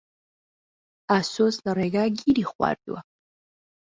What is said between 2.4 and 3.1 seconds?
خواردووە.